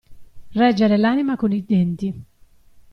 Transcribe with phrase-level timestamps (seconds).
[0.53, 2.23] Reggere l'anima con i denti.